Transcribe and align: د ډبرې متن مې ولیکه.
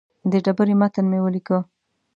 د 0.31 0.33
ډبرې 0.45 0.75
متن 0.81 1.05
مې 1.11 1.19
ولیکه. 1.23 1.57